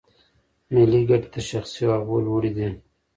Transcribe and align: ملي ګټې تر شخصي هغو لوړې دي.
ملي 0.73 1.01
ګټې 1.09 1.27
تر 1.33 1.41
شخصي 1.49 1.83
هغو 1.93 2.15
لوړې 2.25 2.51
دي. 2.57 2.67